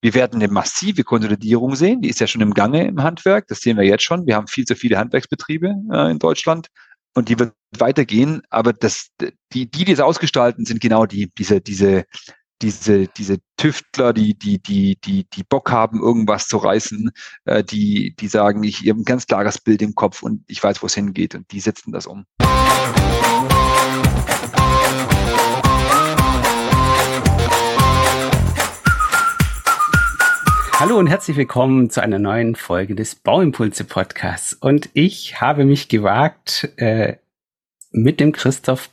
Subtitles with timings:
[0.00, 2.02] Wir werden eine massive Konsolidierung sehen.
[2.02, 3.48] Die ist ja schon im Gange im Handwerk.
[3.48, 4.26] Das sehen wir jetzt schon.
[4.26, 6.68] Wir haben viel zu viele Handwerksbetriebe äh, in Deutschland
[7.14, 8.42] und die wird weitergehen.
[8.50, 9.08] Aber das,
[9.52, 12.04] die, die, die es ausgestalten, sind genau die, diese, diese,
[12.62, 17.10] diese, diese Tüftler, die, die, die, die, die Bock haben, irgendwas zu reißen,
[17.46, 20.80] äh, die, die sagen, ich habe ein ganz klares Bild im Kopf und ich weiß,
[20.80, 22.24] wo es hingeht und die setzen das um.
[30.80, 34.52] Hallo und herzlich willkommen zu einer neuen Folge des Bauimpulse Podcasts.
[34.52, 37.16] Und ich habe mich gewagt, äh,
[37.90, 38.88] mit dem Christoph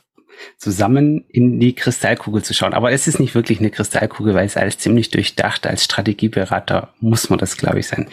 [0.58, 2.74] zusammen in die Kristallkugel zu schauen.
[2.74, 5.64] Aber es ist nicht wirklich eine Kristallkugel, weil es alles ziemlich durchdacht.
[5.64, 8.08] Als Strategieberater muss man das, glaube ich, sein.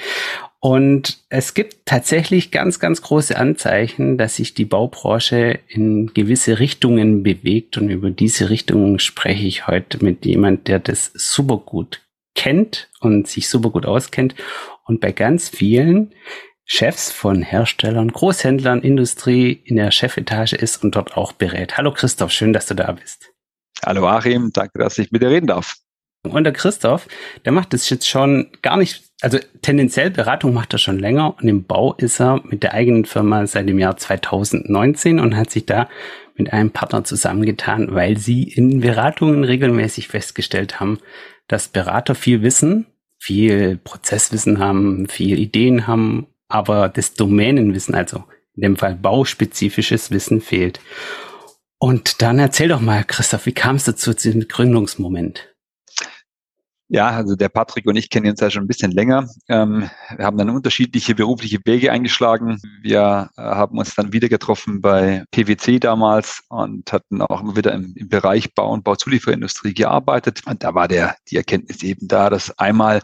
[0.60, 7.24] Und es gibt tatsächlich ganz, ganz große Anzeichen, dass sich die Baubranche in gewisse Richtungen
[7.24, 7.80] bewegt.
[7.80, 12.04] Und über diese Richtungen spreche ich heute mit jemand, der das super gut
[12.36, 14.36] kennt und sich super gut auskennt
[14.86, 16.14] und bei ganz vielen
[16.66, 21.78] Chefs von Herstellern, Großhändlern, Industrie in der Chefetage ist und dort auch berät.
[21.78, 23.32] Hallo Christoph, schön, dass du da bist.
[23.86, 25.76] Hallo Achim, danke, dass ich mit dir reden darf.
[26.26, 27.08] Und der Christoph,
[27.44, 31.50] der macht das jetzt schon gar nicht, also tendenziell Beratung macht er schon länger und
[31.50, 35.66] im Bau ist er mit der eigenen Firma seit dem Jahr 2019 und hat sich
[35.66, 35.90] da
[36.36, 41.00] mit einem Partner zusammengetan, weil sie in Beratungen regelmäßig festgestellt haben,
[41.48, 42.86] dass Berater viel wissen,
[43.20, 48.24] viel Prozesswissen haben, viel Ideen haben, aber das Domänenwissen, also
[48.56, 50.80] in dem Fall bauspezifisches Wissen fehlt.
[51.80, 55.53] Und dann erzähl doch mal, Christoph, wie kam es dazu, zu diesem Gründungsmoment?
[56.94, 59.28] Ja, also der Patrick und ich kennen uns ja schon ein bisschen länger.
[59.50, 62.62] Ähm, wir haben dann unterschiedliche berufliche Wege eingeschlagen.
[62.84, 67.74] Wir äh, haben uns dann wieder getroffen bei PwC damals und hatten auch immer wieder
[67.74, 70.42] im, im Bereich Bau und Bauzulieferindustrie gearbeitet.
[70.46, 73.02] Und da war der, die Erkenntnis eben da, dass einmal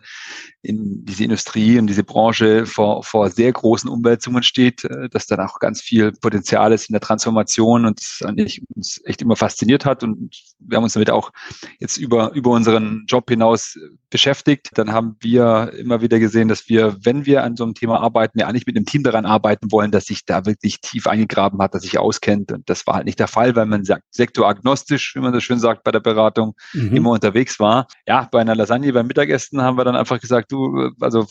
[0.62, 5.40] in diese Industrie und diese Branche vor, vor sehr großen Umwälzungen steht, äh, dass dann
[5.40, 9.86] auch ganz viel Potenzial ist in der Transformation und das eigentlich uns echt immer fasziniert
[9.86, 10.03] hat.
[10.03, 11.31] Und wir haben uns damit auch
[11.80, 13.78] jetzt über, über unseren Job hinaus
[14.09, 18.00] beschäftigt, dann haben wir immer wieder gesehen, dass wir, wenn wir an so einem Thema
[18.00, 21.62] arbeiten, wir eigentlich mit einem Team daran arbeiten wollen, dass sich da wirklich tief eingegraben
[21.62, 22.51] hat, dass sich auskennt.
[22.51, 25.59] Und das war halt nicht der Fall, weil man sagt, sektoragnostisch, wie man so schön
[25.59, 26.95] sagt bei der Beratung, mhm.
[26.95, 27.88] immer unterwegs war.
[28.07, 31.25] Ja, bei einer Lasagne beim Mittagessen haben wir dann einfach gesagt, du, also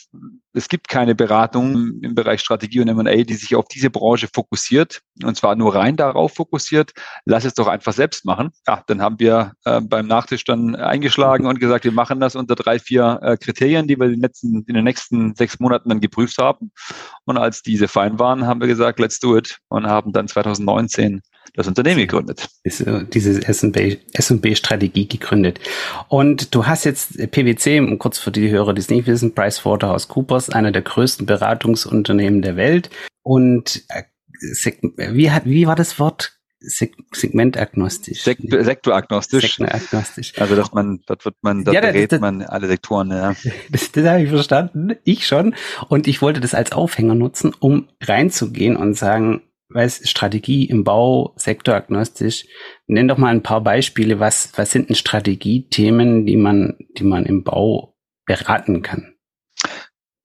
[0.52, 5.00] es gibt keine Beratung im Bereich Strategie und M&A, die sich auf diese Branche fokussiert
[5.24, 6.92] und zwar nur rein darauf fokussiert.
[7.24, 8.50] Lass es doch einfach selbst machen.
[8.66, 12.54] Ja, dann haben wir äh, beim Nachtisch dann eingeschlagen und gesagt, wir machen das unter
[12.54, 16.00] drei, vier äh, Kriterien, die wir in den, letzten, in den nächsten sechs Monaten dann
[16.00, 16.70] geprüft haben.
[17.24, 21.22] Und als diese fein waren, haben wir gesagt, let's do it und haben dann 2019
[21.54, 22.48] das Unternehmen gegründet.
[22.62, 25.60] Ist, äh, diese S&B-Strategie gegründet.
[26.08, 30.72] Und du hast jetzt PwC, kurz für die Hörer, die es nicht wissen, PricewaterhouseCoopers, einer
[30.72, 32.90] der größten Beratungsunternehmen der Welt.
[33.22, 34.04] Und äh,
[34.96, 36.37] wie, hat, wie war das Wort?
[36.60, 38.22] Seg segmentagnostisch.
[38.22, 39.56] Sek sektoragnostisch.
[39.56, 40.38] Sektoragnostisch.
[40.38, 43.36] Also dass man, dort wird man, da ja, berät das, man alle Sektoren, ja.
[43.70, 45.54] Das, das habe ich verstanden, ich schon.
[45.88, 51.34] Und ich wollte das als Aufhänger nutzen, um reinzugehen und sagen, weiß, Strategie im Bau,
[51.36, 52.46] sektoragnostisch.
[52.86, 57.26] Nenn doch mal ein paar Beispiele, was, was sind denn Strategiethemen, die man, die man
[57.26, 57.94] im Bau
[58.26, 59.14] beraten kann?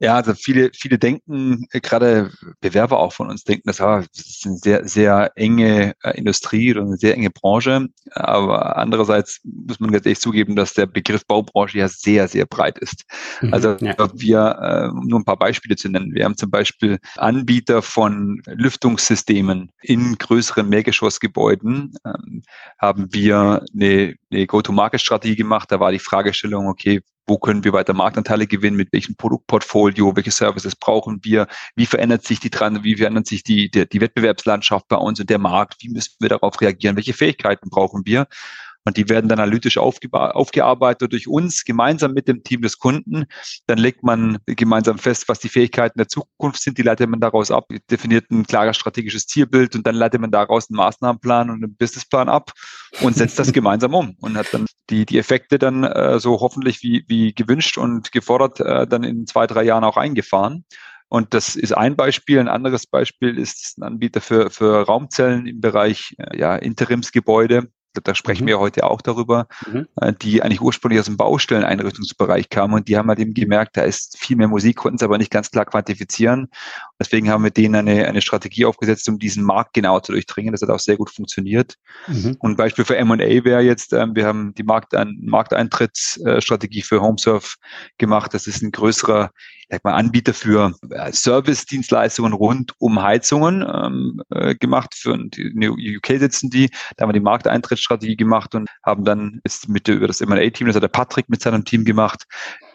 [0.04, 4.46] Ja, also viele, viele denken, äh, gerade Bewerber auch von uns denken, das, ah, ist
[4.46, 7.88] eine sehr, sehr enge äh, Industrie oder eine sehr enge Branche.
[8.12, 12.80] Aber andererseits muss man ganz ehrlich zugeben, dass der Begriff Baubranche ja sehr, sehr breit
[12.80, 13.06] ist.
[13.40, 13.96] Mhm, also ja.
[14.14, 18.42] wir, äh, um nur ein paar Beispiele zu nennen, wir haben zum Beispiel Anbieter von
[18.46, 22.44] Lüftungssystemen in größeren Mehrgeschossgebäuden, ähm,
[22.78, 25.72] haben wir eine, eine Go-to-Market-Strategie gemacht.
[25.72, 30.32] Da war die Fragestellung, okay, wo können wir weiter Marktanteile gewinnen, mit welchem Produktportfolio, welche
[30.32, 32.52] Services brauchen wir, wie verändert sich die
[32.84, 36.30] wie verändert sich die, die, die Wettbewerbslandschaft bei uns und der Markt, wie müssen wir
[36.30, 38.28] darauf reagieren, welche Fähigkeiten brauchen wir.
[38.86, 43.26] Und die werden dann analytisch aufgearbeitet durch uns gemeinsam mit dem Team des Kunden.
[43.66, 46.78] Dann legt man gemeinsam fest, was die Fähigkeiten der Zukunft sind.
[46.78, 50.70] Die leitet man daraus ab, definiert ein klares strategisches Zielbild und dann leitet man daraus
[50.70, 52.52] einen Maßnahmenplan und einen Businessplan ab
[53.02, 56.84] und setzt das gemeinsam um und hat dann die, die Effekte dann äh, so hoffentlich
[56.84, 60.66] wie, wie gewünscht und gefordert äh, dann in zwei, drei Jahren auch eingefahren.
[61.08, 62.40] Und das ist ein Beispiel.
[62.40, 67.70] Ein anderes Beispiel ist ein Anbieter für, für Raumzellen im Bereich äh, ja, Interimsgebäude
[68.04, 68.48] da sprechen mhm.
[68.48, 69.88] wir heute auch darüber, mhm.
[70.00, 73.82] Äh, die eigentlich ursprünglich aus dem Baustelleneinrichtungsbereich kamen und die haben halt eben gemerkt, da
[73.82, 76.50] ist viel mehr Musik, konnten es aber nicht ganz klar quantifizieren.
[77.00, 80.52] Deswegen haben wir denen eine, eine Strategie aufgesetzt, um diesen Markt genau zu durchdringen.
[80.52, 81.76] Das hat auch sehr gut funktioniert.
[82.08, 82.38] Mhm.
[82.40, 87.56] Und Beispiel für M&A wäre jetzt, ähm, wir haben die Marktein Markteintrittsstrategie für HomeSurf
[87.98, 88.34] gemacht.
[88.34, 89.32] Das ist ein größerer
[89.74, 94.94] sag mal, Anbieter für äh, Service-Dienstleistungen rund um Heizungen ähm, äh, gemacht.
[94.96, 96.70] Für in UK sitzen die.
[96.96, 97.83] Da haben wir die Markteintrittsstrategie
[98.18, 101.66] gemacht und haben dann ist mit über das M&A-Team, das hat der Patrick mit seinem
[101.66, 102.26] Team gemacht,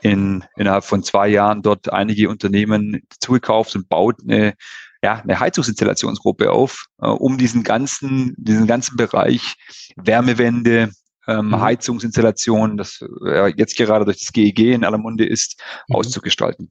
[0.03, 4.55] in, innerhalb von zwei Jahren dort einige Unternehmen zugekauft und baut eine
[5.03, 9.55] ja, eine Heizungsinstallationsgruppe auf, äh, um diesen ganzen, diesen ganzen Bereich
[9.97, 10.91] Wärmewende,
[11.29, 11.61] ähm, mhm.
[11.61, 15.97] Heizungsinstallation, das äh, jetzt gerade durch das GEG in aller Munde ist, mhm.
[15.97, 16.71] auszugestalten.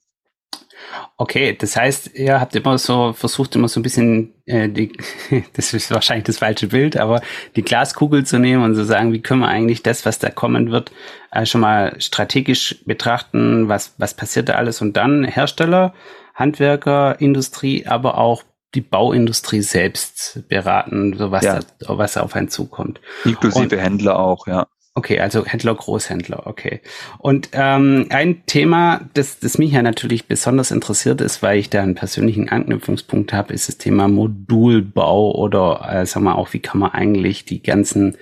[1.17, 4.93] Okay, das heißt, ihr habt immer so versucht, immer so ein bisschen, äh, die,
[5.53, 7.21] das ist wahrscheinlich das falsche Bild, aber
[7.55, 10.71] die Glaskugel zu nehmen und zu sagen, wie können wir eigentlich das, was da kommen
[10.71, 10.91] wird,
[11.31, 15.93] äh, schon mal strategisch betrachten, was, was passiert da alles und dann Hersteller,
[16.35, 18.43] Handwerker, Industrie, aber auch
[18.75, 21.59] die Bauindustrie selbst beraten, so was, ja.
[21.79, 23.01] da, was auf einen zukommt.
[23.25, 24.67] Inklusive und, Händler auch, ja.
[24.97, 26.81] Okay, also Händler, Großhändler, okay.
[27.19, 31.83] Und ähm, ein Thema, das, das mich ja natürlich besonders interessiert ist, weil ich da
[31.83, 36.79] einen persönlichen Anknüpfungspunkt habe, ist das Thema Modulbau oder äh, sag mal auch, wie kann
[36.79, 38.17] man eigentlich die ganzen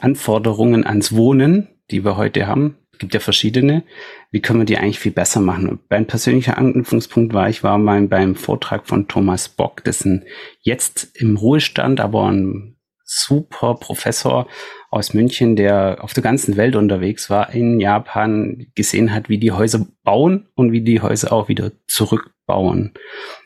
[0.00, 3.82] Anforderungen ans Wohnen, die wir heute haben, gibt ja verschiedene,
[4.30, 5.68] wie können wir die eigentlich viel besser machen?
[5.68, 10.24] Und mein persönlicher Anknüpfungspunkt war, ich war mal beim Vortrag von Thomas Bock, dessen
[10.60, 12.71] jetzt im Ruhestand, aber ein
[13.14, 14.48] super Professor
[14.90, 19.52] aus München, der auf der ganzen Welt unterwegs war, in Japan gesehen hat, wie die
[19.52, 22.92] Häuser bauen und wie die Häuser auch wieder zurückbauen.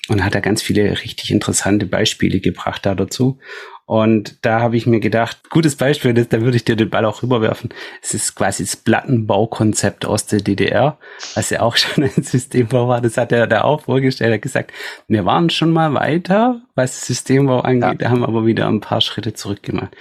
[0.08, 3.38] Und hat da ganz viele richtig interessante Beispiele gebracht da dazu.
[3.86, 7.04] Und da habe ich mir gedacht, gutes Beispiel, das, da würde ich dir den Ball
[7.04, 7.72] auch rüberwerfen.
[8.02, 10.98] Es ist quasi das Plattenbaukonzept aus der DDR,
[11.34, 13.00] was ja auch schon ein Systembau war.
[13.00, 14.30] Das hat er da auch vorgestellt.
[14.30, 14.72] Er hat gesagt,
[15.06, 18.10] wir waren schon mal weiter, was Systembau angeht, ja.
[18.10, 19.94] haben aber wieder ein paar Schritte zurückgemacht.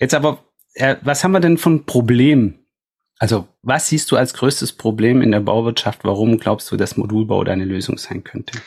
[0.00, 0.44] Jetzt aber,
[0.74, 2.58] äh, was haben wir denn von Problem?
[3.20, 6.00] Also, was siehst du als größtes Problem in der Bauwirtschaft?
[6.02, 8.58] Warum glaubst du, dass Modulbau deine Lösung sein könnte?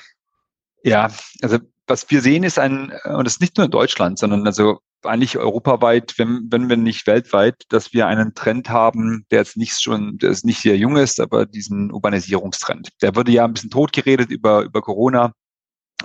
[0.83, 1.11] Ja,
[1.41, 1.57] also
[1.87, 5.37] was wir sehen ist ein, und das ist nicht nur in Deutschland, sondern also eigentlich
[5.37, 10.17] europaweit, wenn, wenn wir nicht weltweit, dass wir einen Trend haben, der jetzt nicht schon,
[10.17, 12.89] der ist nicht sehr jung ist, aber diesen Urbanisierungstrend.
[13.01, 15.33] Der wurde ja ein bisschen totgeredet über, über Corona,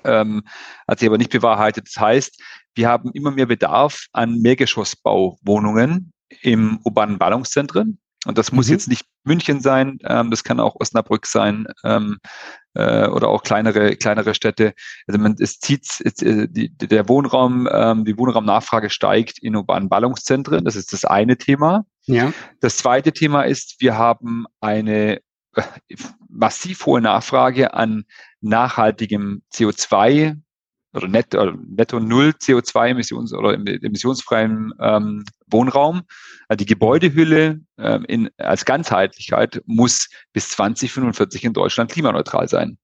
[0.05, 0.43] ähm,
[0.87, 1.87] hat sich aber nicht bewahrheitet.
[1.87, 2.43] Das heißt,
[2.75, 7.99] wir haben immer mehr Bedarf an Mehrgeschossbauwohnungen im urbanen Ballungszentren.
[8.27, 8.73] Und das muss mhm.
[8.73, 12.19] jetzt nicht München sein, ähm, das kann auch Osnabrück sein ähm,
[12.79, 14.73] äh, oder auch kleinere kleinere Städte.
[15.07, 19.89] Also man, es zieht es, äh, die, der Wohnraum, ähm, die Wohnraumnachfrage steigt in urbanen
[19.89, 20.65] Ballungszentren.
[20.65, 21.85] Das ist das eine Thema.
[22.07, 22.33] Ja.
[22.61, 25.21] Das zweite Thema ist, wir haben eine
[25.57, 25.63] äh,
[26.29, 28.05] massiv hohe Nachfrage an
[28.41, 30.37] nachhaltigem CO2
[30.95, 36.03] oder netto, oder netto null CO2-Emissions- oder emissionsfreien ähm, Wohnraum.
[36.49, 42.79] Also die Gebäudehülle ähm, in, als Ganzheitlichkeit muss bis 2045 in Deutschland klimaneutral sein.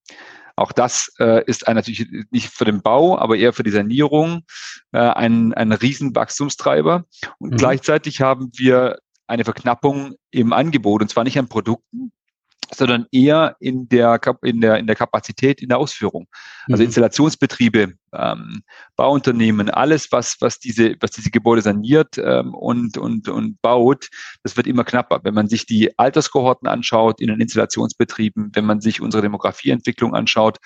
[0.57, 4.43] Auch das äh, ist ein, natürlich nicht für den Bau, aber eher für die Sanierung
[4.93, 7.05] äh, ein, ein Riesenwachstumstreiber.
[7.39, 7.57] Und mhm.
[7.57, 12.13] gleichzeitig haben wir eine Verknappung im Angebot, und zwar nicht an Produkten,
[12.73, 16.27] sondern eher in der, in der, in der Kapazität, in der Ausführung.
[16.69, 16.87] Also mhm.
[16.87, 18.63] Installationsbetriebe, ähm,
[18.97, 24.09] Bauunternehmen, alles, was, was, diese, was diese Gebäude saniert ähm, und, und, und baut,
[24.43, 25.21] das wird immer knapper.
[25.23, 30.59] Wenn man sich die Alterskohorten anschaut in den Installationsbetrieben, wenn man sich unsere Demografieentwicklung anschaut,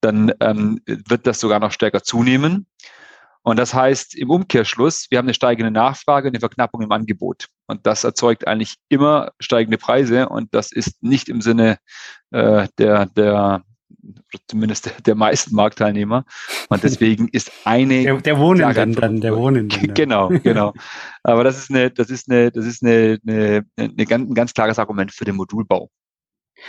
[0.00, 2.66] dann ähm, wird das sogar noch stärker zunehmen.
[3.46, 7.46] Und das heißt im Umkehrschluss, wir haben eine steigende Nachfrage und eine Verknappung im Angebot.
[7.68, 11.78] Und das erzeugt eigentlich immer steigende Preise und das ist nicht im Sinne
[12.32, 13.62] äh, der, der
[14.48, 16.24] zumindest der, der meisten Marktteilnehmer.
[16.70, 19.94] Und deswegen ist eine der, der Wohnenden dann, der Wohnenden.
[19.94, 20.74] Genau, genau.
[21.22, 24.54] Aber das ist eine, das ist eine, das ist eine, eine, eine ganz, ein ganz
[24.54, 25.88] klares Argument für den Modulbau.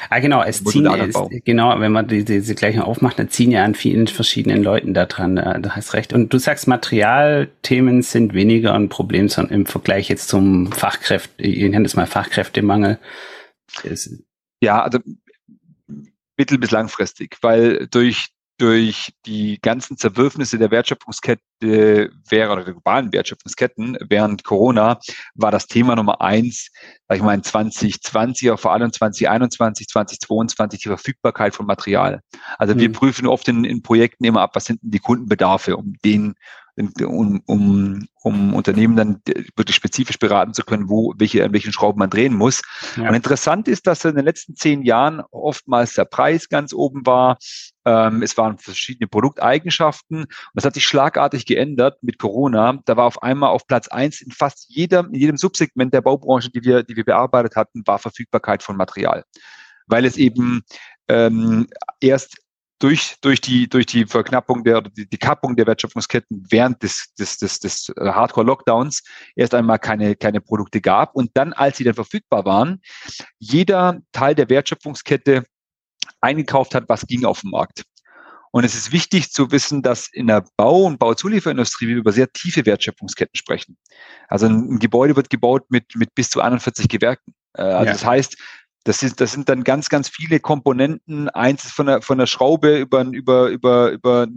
[0.09, 1.15] Ah, genau, es ziehen, es,
[1.45, 5.05] genau, wenn man die, diese Gleichung aufmacht, dann ziehen ja an vielen verschiedenen Leuten da
[5.05, 6.13] dran, da, da hast recht.
[6.13, 11.59] Und du sagst, Materialthemen sind weniger ein Problem, sondern im Vergleich jetzt zum Fachkräfte, ich
[11.69, 12.99] nenne das mal Fachkräftemangel.
[14.61, 14.99] Ja, also
[16.37, 18.27] mittel- bis langfristig, weil durch
[18.57, 24.99] durch die ganzen Zerwürfnisse der Wertschöpfungskette während oder der globalen Wertschöpfungsketten während Corona
[25.35, 26.69] war das Thema Nummer eins,
[27.07, 32.21] sag ich mal, in 2020, aber vor allem 2021, 2022 die Verfügbarkeit von Material.
[32.57, 32.79] Also mhm.
[32.79, 36.33] wir prüfen oft in, in Projekten immer ab, was sind denn die Kundenbedarfe, um den
[36.77, 39.21] um, um, um Unternehmen dann
[39.55, 42.61] wirklich spezifisch beraten zu können, wo welche an welchen Schrauben man drehen muss.
[42.95, 43.09] Ja.
[43.09, 47.37] Und interessant ist, dass in den letzten zehn Jahren oftmals der Preis ganz oben war.
[47.85, 52.79] Ähm, es waren verschiedene Produkteigenschaften und das hat sich schlagartig geändert mit Corona.
[52.85, 56.49] Da war auf einmal auf Platz eins in fast jedem, in jedem Subsegment der Baubranche,
[56.51, 59.23] die wir, die wir bearbeitet hatten, war Verfügbarkeit von Material.
[59.87, 60.63] Weil es eben
[61.07, 61.67] ähm,
[62.01, 62.37] erst
[62.79, 67.37] durch, durch, die, durch die Verknappung der, die, die Kappung der Wertschöpfungsketten während des, des,
[67.37, 69.03] des, des Hardcore-Lockdowns
[69.35, 71.15] erst einmal keine, keine Produkte gab.
[71.15, 72.81] Und dann, als sie dann verfügbar waren,
[73.39, 75.43] jeder Teil der Wertschöpfungskette
[76.21, 77.83] eingekauft hat, was ging auf dem Markt.
[78.51, 82.31] Und es ist wichtig zu wissen, dass in der Bau- und Bauzulieferindustrie wir über sehr
[82.31, 83.77] tiefe Wertschöpfungsketten sprechen.
[84.29, 87.33] Also ein Gebäude wird gebaut mit, mit bis zu 41 Gewerken.
[87.53, 87.91] Äh, also ja.
[87.91, 88.37] das heißt,
[88.87, 91.27] das, ist, das sind dann ganz, ganz viele Komponenten.
[91.29, 94.27] Eins ist von der, von der Schraube über, über, über, über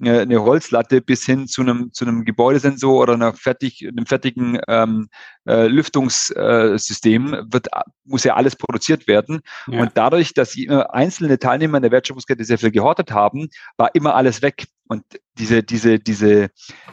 [0.00, 5.08] eine Holzlatte bis hin zu einem, zu einem Gebäudesensor oder einer fertig, einem fertigen ähm,
[5.46, 7.68] äh, Lüftungssystem wird,
[8.04, 9.40] muss ja alles produziert werden.
[9.68, 9.82] Ja.
[9.82, 10.56] Und dadurch, dass
[10.90, 14.66] einzelne Teilnehmer in der Wertschöpfungskette sehr viel gehortet haben, war immer alles weg.
[14.88, 15.04] Und
[15.38, 16.50] diese, diese, diese,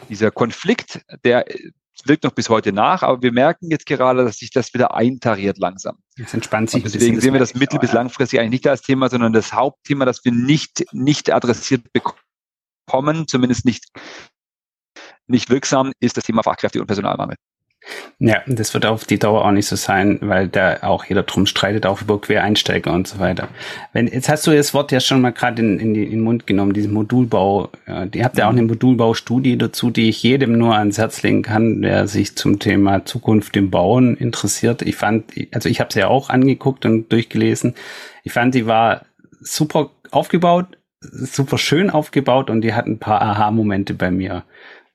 [0.08, 1.46] dieser Konflikt, der
[2.06, 5.58] wirkt noch bis heute nach, aber wir merken jetzt gerade, dass sich das wieder eintariert
[5.58, 5.98] langsam.
[6.18, 6.84] Das entspannt sich.
[6.84, 10.06] Und deswegen sehen wir das mittel- bis langfristig eigentlich nicht als Thema, sondern das Hauptthema,
[10.06, 13.86] das wir nicht, nicht adressiert bekommen, zumindest nicht,
[15.28, 17.36] nicht wirksam, ist das Thema Fachkräfte und Personalmangel.
[18.20, 21.46] Ja, das wird auf die Dauer auch nicht so sein, weil da auch jeder drum
[21.46, 23.50] streitet, auch über Quereinsteiger und so weiter.
[23.92, 26.48] Wenn, jetzt hast du das Wort ja schon mal gerade in, in, in, den Mund
[26.48, 27.70] genommen, diesen Modulbau.
[27.86, 31.42] Ja, ihr habt ja auch eine Modulbaustudie dazu, die ich jedem nur ans Herz legen
[31.42, 34.82] kann, der sich zum Thema Zukunft im Bauen interessiert.
[34.84, 37.76] Ich fand, also ich habe sie ja auch angeguckt und durchgelesen.
[38.24, 39.06] Ich fand, die war
[39.42, 44.44] super aufgebaut, super schön aufgebaut und die hat ein paar Aha-Momente bei mir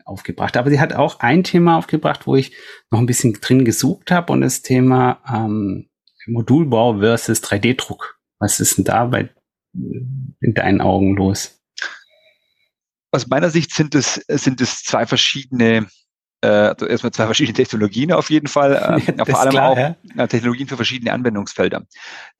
[0.08, 0.56] aufgebracht.
[0.56, 2.56] Aber sie hat auch ein Thema aufgebracht, wo ich
[2.90, 5.88] noch ein bisschen drin gesucht habe und das Thema ähm,
[6.26, 8.18] Modulbau versus 3D-Druck.
[8.38, 9.30] Was ist denn da bei
[9.72, 11.60] in deinen Augen los?
[13.10, 15.88] Aus meiner Sicht sind es, sind es zwei verschiedene
[16.46, 18.74] also erstmal zwei verschiedene Technologien auf jeden Fall,
[19.06, 19.78] äh, vor allem klar, auch
[20.16, 20.26] ja.
[20.26, 21.84] Technologien für verschiedene Anwendungsfelder.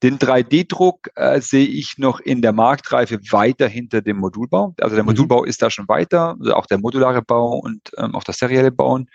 [0.03, 4.75] Den 3D-Druck äh, sehe ich noch in der Marktreife weiter hinter dem Modulbau.
[4.79, 5.09] Also der mhm.
[5.09, 8.71] Modulbau ist da schon weiter, also auch der modulare Bau und ähm, auch das serielle
[8.71, 9.09] Bauen,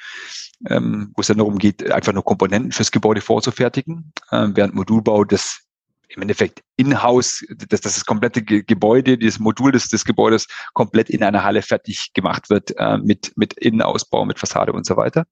[0.69, 5.25] ähm, wo es dann darum geht, einfach nur Komponenten fürs Gebäude vorzufertigen, ähm, während Modulbau
[5.25, 5.65] das
[6.17, 11.23] im Endeffekt in-house, dass, dass das komplette Gebäude, dieses Modul des, des Gebäudes komplett in
[11.23, 15.25] einer Halle fertig gemacht wird äh, mit, mit Innenausbau, mit Fassade und so weiter.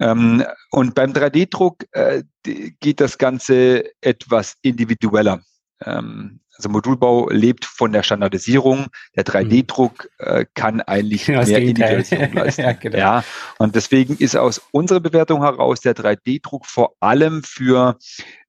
[0.00, 5.40] Ähm, und beim 3D-Druck äh, geht das Ganze etwas individueller.
[5.84, 8.86] Ähm, also Modulbau lebt von der Standardisierung.
[9.16, 12.62] Der 3D-Druck äh, kann eigentlich ja, mehr Individualisierung leisten.
[12.62, 12.98] ja, genau.
[12.98, 13.24] ja,
[13.58, 17.96] und deswegen ist aus unserer Bewertung heraus der 3D-Druck vor allem für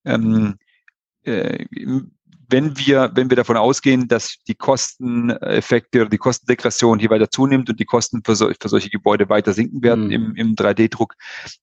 [0.06, 0.58] ähm,
[1.30, 1.66] äh,
[2.50, 7.70] wenn wir, wenn wir davon ausgehen, dass die Kosteneffekte oder die Kostendegression hier weiter zunimmt
[7.70, 10.12] und die Kosten für, so, für solche Gebäude weiter sinken werden mhm.
[10.12, 11.14] im, im 3D-Druck,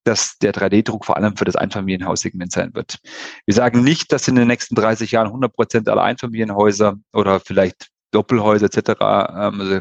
[0.05, 2.99] dass der 3D-Druck vor allem für das Einfamilienhaussegment sein wird.
[3.47, 7.89] Wir sagen nicht, dass in den nächsten 30 Jahren 100 Prozent aller Einfamilienhäuser oder vielleicht
[8.13, 9.81] Doppelhäuser etc., ähm, also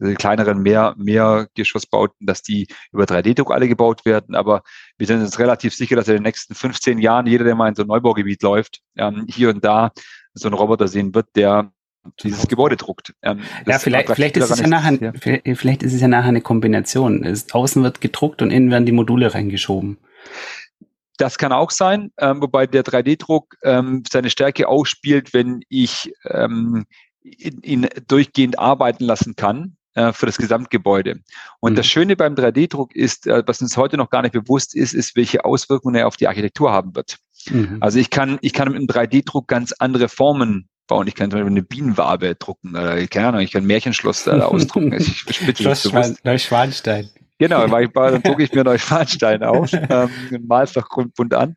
[0.00, 4.34] die kleineren mehr, mehr Geschossbauten, dass die über 3D-Druck alle gebaut werden.
[4.34, 4.62] Aber
[4.96, 7.74] wir sind uns relativ sicher, dass in den nächsten 15 Jahren jeder, der mal in
[7.74, 9.90] so ein Neubaugebiet läuft, ähm, hier und da
[10.34, 11.72] so einen Roboter sehen wird, der
[12.22, 13.12] dieses Gebäude druckt.
[13.22, 15.12] Ähm, ja, vielleicht, vielleicht ist es ja nachher, ja.
[15.54, 17.24] vielleicht ist es ja nachher eine Kombination.
[17.24, 19.98] Es, außen wird gedruckt und innen werden die Module reingeschoben.
[21.18, 26.86] Das kann auch sein, ähm, wobei der 3D-Druck ähm, seine Stärke ausspielt, wenn ich ähm,
[27.22, 31.20] ihn, ihn durchgehend arbeiten lassen kann äh, für das Gesamtgebäude.
[31.60, 31.76] Und mhm.
[31.76, 35.16] das Schöne beim 3D-Druck ist, äh, was uns heute noch gar nicht bewusst ist, ist,
[35.16, 37.18] welche Auswirkungen er auf die Architektur haben wird.
[37.50, 37.78] Mhm.
[37.80, 41.08] Also ich kann, ich kann mit dem 3D-Druck ganz andere Formen bauen.
[41.08, 44.38] Ich kann zum Beispiel eine Bienenwabe drucken oder keine Ahnung, ich kann ein Märchenschloss da
[44.46, 44.92] ausdrucken.
[44.92, 45.24] Ich
[45.56, 45.90] Schloss
[46.22, 47.10] Neuschwanstein.
[47.38, 50.10] Genau, weil ich, dann drucke ich mir Neuschwanstein auf, ähm,
[50.46, 51.56] mal es doch bunt an.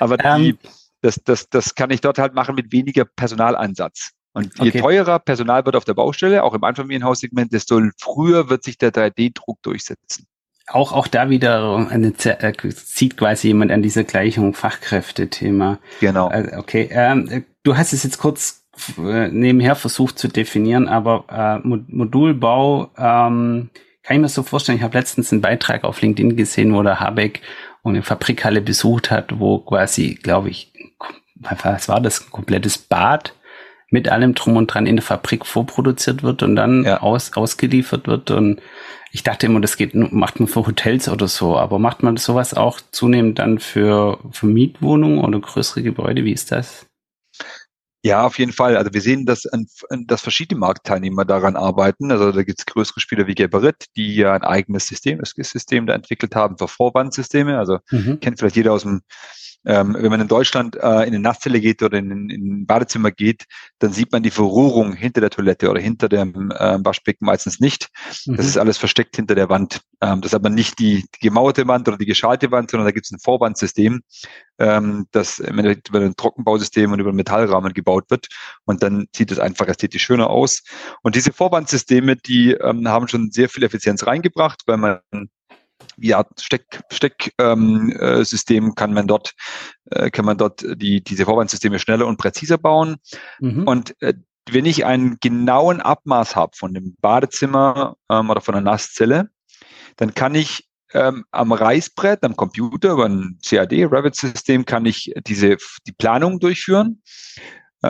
[0.00, 0.58] Aber die, um, ähm.
[1.02, 4.12] das, das, das kann ich dort halt machen mit weniger Personalansatz.
[4.36, 4.80] Und je okay.
[4.80, 9.62] teurer Personal wird auf der Baustelle, auch im Einfamilienhaussegment, desto früher wird sich der 3D-Druck
[9.62, 10.26] durchsetzen.
[10.66, 15.78] Auch, auch da wieder eine, äh, zieht quasi jemand an diese Gleichung Fachkräfte-Thema.
[16.00, 16.30] Genau.
[16.30, 18.66] Äh, okay, ähm, du hast es jetzt kurz
[18.98, 21.24] äh, nebenher versucht zu definieren, aber
[21.64, 23.70] äh, Modulbau ähm,
[24.02, 24.76] kann ich mir so vorstellen.
[24.76, 27.40] Ich habe letztens einen Beitrag auf LinkedIn gesehen, wo der Habeck
[27.84, 30.74] eine Fabrikhalle besucht hat, wo quasi, glaube ich,
[31.36, 33.32] was war das, ein komplettes Bad
[33.90, 37.00] mit allem drum und dran in der Fabrik vorproduziert wird und dann ja.
[37.00, 38.30] aus, ausgeliefert wird.
[38.30, 38.60] Und
[39.12, 42.54] ich dachte immer, das geht, macht man für Hotels oder so, aber macht man sowas
[42.54, 46.24] auch zunehmend dann für, für Mietwohnungen oder größere Gebäude?
[46.24, 46.86] Wie ist das?
[48.02, 48.76] Ja, auf jeden Fall.
[48.76, 49.48] Also wir sehen, dass,
[50.06, 52.12] dass verschiedene Marktteilnehmer daran arbeiten.
[52.12, 55.86] Also da gibt es größere Spieler wie Geberit, die ja ein eigenes System, das System
[55.86, 57.58] da entwickelt haben für Vorwandsysteme.
[57.58, 58.20] Also mhm.
[58.20, 59.02] kennt vielleicht jeder aus dem
[59.66, 63.10] ähm, wenn man in Deutschland äh, in eine Nasszelle geht oder in, in ein Badezimmer
[63.10, 63.44] geht,
[63.80, 67.88] dann sieht man die Verrohrung hinter der Toilette oder hinter dem äh, Waschbecken meistens nicht.
[68.26, 68.36] Mhm.
[68.36, 69.80] Das ist alles versteckt hinter der Wand.
[70.00, 72.92] Ähm, das ist aber nicht die, die gemauerte Wand oder die geschalte Wand, sondern da
[72.92, 74.02] gibt es ein Vorwandsystem,
[74.58, 78.28] ähm, das im Endeffekt über ein Trockenbausystem und über einen Metallrahmen gebaut wird.
[78.64, 80.62] Und dann sieht es einfach ästhetisch schöner aus.
[81.02, 85.00] Und diese Vorwandsysteme, die ähm, haben schon sehr viel Effizienz reingebracht, weil man
[86.14, 89.34] Art Steck, Stecksystem ähm, äh, kann man dort,
[89.90, 92.96] äh, kann man dort die, diese Vorwandsysteme schneller und präziser bauen.
[93.40, 93.66] Mhm.
[93.66, 94.14] Und äh,
[94.50, 99.30] wenn ich einen genauen Abmaß habe von dem Badezimmer ähm, oder von einer Nasszelle,
[99.96, 105.56] dann kann ich ähm, am Reißbrett, am Computer, über ein CAD, Revit-System, kann ich diese,
[105.86, 107.02] die Planung durchführen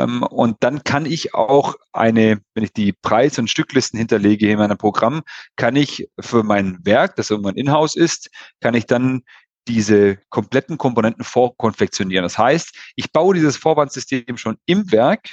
[0.04, 4.78] und dann kann ich auch eine, wenn ich die Preis- und Stücklisten hinterlege in meinem
[4.78, 5.22] Programm,
[5.56, 9.22] kann ich für mein Werk, das irgendwann in-house ist, kann ich dann
[9.68, 12.22] diese kompletten Komponenten vorkonfektionieren.
[12.22, 15.28] Das heißt, ich baue dieses Vorwandssystem schon im Werk.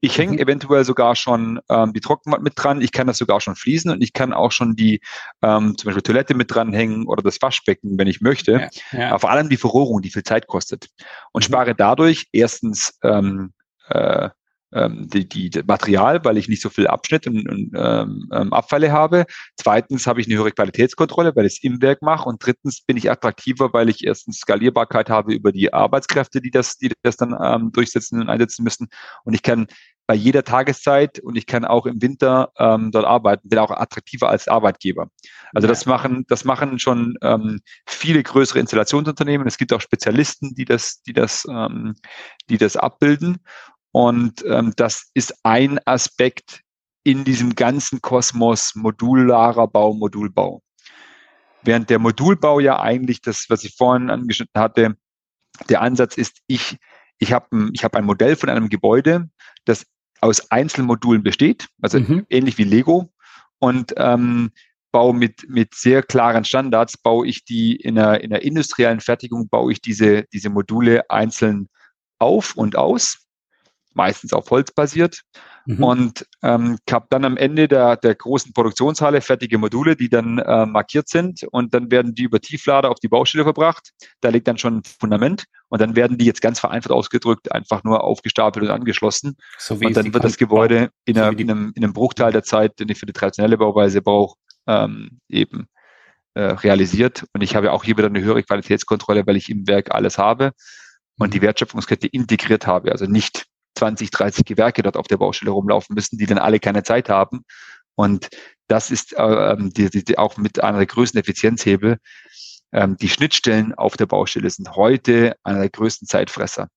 [0.00, 0.38] Ich hänge mhm.
[0.38, 2.82] eventuell sogar schon ähm, die Trockenwand mit dran.
[2.82, 5.00] Ich kann das sogar schon fließen und ich kann auch schon die
[5.42, 8.68] ähm, zum Beispiel Toilette mit dranhängen oder das Waschbecken, wenn ich möchte.
[8.92, 9.18] Ja, ja.
[9.18, 10.88] vor allem die Verrohrung, die viel Zeit kostet.
[11.32, 11.46] Und mhm.
[11.46, 13.52] spare dadurch erstens ähm,
[13.88, 14.30] äh,
[14.72, 18.92] ähm, die, die, Material, weil ich nicht so viel Abschnitt und, und ähm, ähm, Abfälle
[18.92, 19.24] habe.
[19.56, 22.28] Zweitens habe ich eine höhere Qualitätskontrolle, weil ich es im Werk mache.
[22.28, 26.76] Und drittens bin ich attraktiver, weil ich erstens Skalierbarkeit habe über die Arbeitskräfte, die das,
[26.78, 28.88] die das dann ähm, durchsetzen und einsetzen müssen.
[29.24, 29.66] Und ich kann
[30.06, 34.28] bei jeder Tageszeit und ich kann auch im Winter ähm, dort arbeiten, bin auch attraktiver
[34.28, 35.10] als Arbeitgeber.
[35.52, 35.72] Also ja.
[35.72, 39.48] das machen, das machen schon ähm, viele größere Installationsunternehmen.
[39.48, 41.94] Es gibt auch Spezialisten, die das, die das, ähm,
[42.48, 43.38] die das abbilden.
[43.96, 46.60] Und ähm, das ist ein Aspekt
[47.02, 50.60] in diesem ganzen Kosmos modularer Bau, Modulbau.
[51.62, 54.98] Während der Modulbau ja eigentlich das, was ich vorhin angeschnitten hatte,
[55.70, 56.76] der Ansatz ist, ich,
[57.16, 59.30] ich habe ein, ich hab ein Modell von einem Gebäude,
[59.64, 59.86] das
[60.20, 62.26] aus Einzelmodulen besteht, also mhm.
[62.28, 63.10] ähnlich wie Lego.
[63.60, 64.50] Und ähm,
[64.92, 69.48] baue mit, mit sehr klaren Standards, baue ich die in einer, in einer industriellen Fertigung,
[69.48, 71.70] baue ich diese, diese Module einzeln
[72.18, 73.25] auf und aus
[73.96, 75.22] meistens auf Holz basiert.
[75.66, 75.82] Mhm.
[75.82, 80.64] Und ähm, habe dann am Ende der, der großen Produktionshalle fertige Module, die dann äh,
[80.64, 83.90] markiert sind und dann werden die über Tieflader auf die Baustelle verbracht.
[84.20, 87.82] Da liegt dann schon ein Fundament und dann werden die jetzt ganz vereinfacht ausgedrückt einfach
[87.82, 89.36] nur aufgestapelt und angeschlossen.
[89.58, 92.78] So und dann wird das Gebäude in, einer, in, einem, in einem Bruchteil der Zeit,
[92.78, 94.36] den ich für die traditionelle Bauweise brauche,
[94.68, 95.66] ähm, eben
[96.34, 97.24] äh, realisiert.
[97.32, 100.52] Und ich habe auch hier wieder eine höhere Qualitätskontrolle, weil ich im Werk alles habe
[101.18, 101.44] und die mhm.
[101.44, 102.92] Wertschöpfungskette integriert habe.
[102.92, 106.82] Also nicht 20, 30 Gewerke dort auf der Baustelle rumlaufen müssen, die dann alle keine
[106.82, 107.44] Zeit haben.
[107.94, 108.28] Und
[108.68, 111.98] das ist äh, die, die, auch mit einer der größten Effizienzhebel.
[112.72, 116.68] Ähm, die Schnittstellen auf der Baustelle sind heute einer der größten Zeitfresser.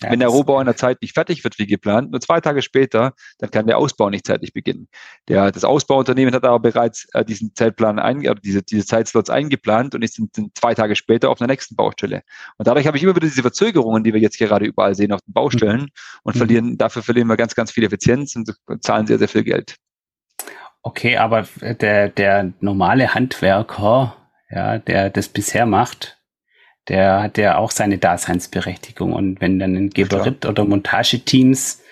[0.00, 2.62] Ja, Wenn der Rohbau in der Zeit nicht fertig wird wie geplant, nur zwei Tage
[2.62, 4.88] später, dann kann der Ausbau nicht zeitlich beginnen.
[5.26, 9.94] Der, das Ausbauunternehmen hat aber bereits äh, diesen Zeitplan ein, äh, diese, diese Zeitslots eingeplant
[9.94, 12.22] und ist sind, sind zwei Tage später auf der nächsten Baustelle.
[12.58, 15.20] Und dadurch habe ich immer wieder diese Verzögerungen, die wir jetzt gerade überall sehen auf
[15.22, 15.88] den Baustellen mhm.
[16.22, 16.38] und mhm.
[16.38, 19.76] verlieren, dafür verlieren wir ganz, ganz viel Effizienz und zahlen sehr, sehr viel Geld.
[20.82, 24.16] Okay, aber der, der normale Handwerker,
[24.48, 26.17] ja, der das bisher macht,
[26.88, 29.12] der hat ja auch seine Daseinsberechtigung.
[29.12, 31.82] Und wenn dann ein Geberit oder Montageteams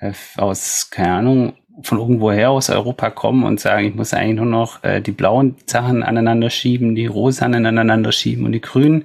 [0.00, 4.46] äh, aus, keine Ahnung, von irgendwoher aus Europa kommen und sagen, ich muss eigentlich nur
[4.46, 9.04] noch äh, die blauen Sachen aneinander schieben, die rosanen aneinander schieben und die grünen,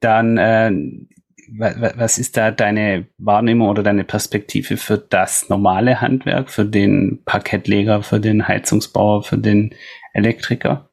[0.00, 0.72] dann äh,
[1.54, 8.02] was ist da deine Wahrnehmung oder deine Perspektive für das normale Handwerk, für den Parkettleger,
[8.02, 9.74] für den Heizungsbauer, für den
[10.14, 10.88] Elektriker?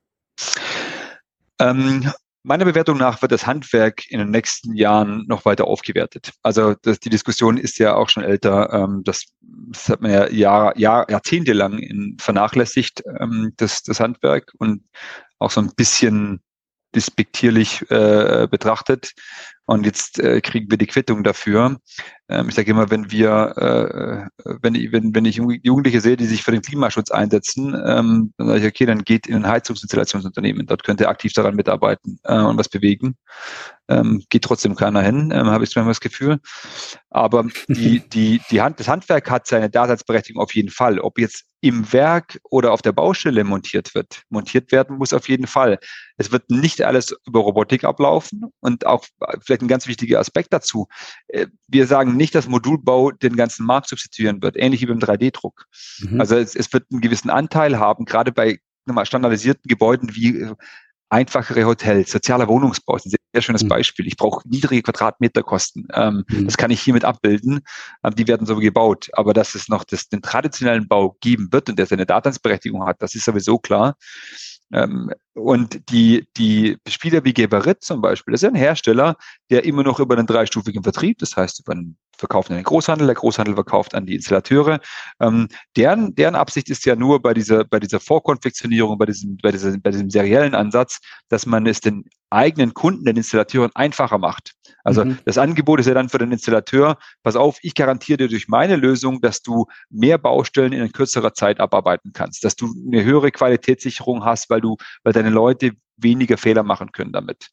[1.60, 2.12] Ähm,
[2.44, 6.32] Meiner Bewertung nach wird das Handwerk in den nächsten Jahren noch weiter aufgewertet.
[6.42, 8.72] Also das, die Diskussion ist ja auch schon älter.
[8.72, 14.54] Ähm, das, das hat man ja Jahr, Jahr, jahrzehntelang in, vernachlässigt, ähm, das, das Handwerk
[14.58, 14.84] und
[15.38, 16.42] auch so ein bisschen
[16.96, 19.14] despektierlich äh, betrachtet.
[19.70, 21.78] Und jetzt äh, kriegen wir die Quittung dafür.
[22.28, 26.42] Ähm, ich sage immer, wenn wir, äh, wenn, wenn, wenn ich Jugendliche sehe, die sich
[26.42, 30.66] für den Klimaschutz einsetzen, ähm, dann sage ich, okay, dann geht in ein Heizungsinstallationsunternehmen.
[30.66, 33.16] Dort könnt ihr aktiv daran mitarbeiten äh, und was bewegen.
[33.88, 36.40] Ähm, geht trotzdem keiner hin, ähm, habe ich manchmal das Gefühl.
[37.12, 41.00] Aber die, die, die Hand, das Handwerk hat seine Daseinsberechtigung auf jeden Fall.
[41.00, 44.24] Ob jetzt im Werk oder auf der Baustelle montiert wird.
[44.30, 45.80] Montiert werden muss auf jeden Fall.
[46.18, 49.06] Es wird nicht alles über Robotik ablaufen und auch
[49.42, 50.88] vielleicht ein ganz wichtiger Aspekt dazu.
[51.28, 55.66] Äh, wir sagen nicht, dass Modulbau den ganzen Markt substituieren wird, ähnlich wie beim 3D-Druck.
[56.00, 56.20] Mhm.
[56.20, 60.56] Also es, es, wird einen gewissen Anteil haben, gerade bei nochmal, standardisierten Gebäuden wie äh,
[61.10, 63.70] einfachere Hotels, sozialer Wohnungsbau ist ein sehr, sehr schönes mhm.
[63.70, 64.08] Beispiel.
[64.08, 65.88] Ich brauche niedrige Quadratmeterkosten.
[65.94, 66.46] Ähm, mhm.
[66.46, 67.62] Das kann ich hiermit abbilden.
[68.04, 69.10] Ähm, die werden so gebaut.
[69.14, 73.02] Aber dass es noch das, den traditionellen Bau geben wird und der seine Daseinsberechtigung hat,
[73.02, 73.96] das ist sowieso klar.
[74.72, 79.16] Ähm, und die, die Spieler wie Geberit zum Beispiel, das ist ein Hersteller,
[79.50, 83.08] der immer noch über einen dreistufigen Vertrieb, das heißt über einen Verkauf an den Großhandel,
[83.08, 84.80] der Großhandel verkauft an die Installateure.
[85.22, 85.48] Ähm,
[85.78, 89.82] deren, deren Absicht ist ja nur bei dieser, bei dieser Vorkonfektionierung, bei diesem, bei, diesem,
[89.82, 91.00] bei diesem seriellen Ansatz,
[91.30, 94.54] dass man es den eigenen Kunden, den Installateuren einfacher macht.
[94.84, 95.18] Also mhm.
[95.26, 98.76] das Angebot ist ja dann für den Installateur, pass auf, ich garantiere dir durch meine
[98.76, 104.24] Lösung, dass du mehr Baustellen in kürzerer Zeit abarbeiten kannst, dass du eine höhere Qualitätssicherung
[104.26, 107.50] hast, weil du, weil deine Leute weniger Fehler machen können damit.